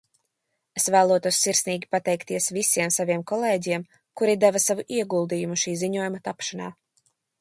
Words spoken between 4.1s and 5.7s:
kuri deva savu ieguldījumu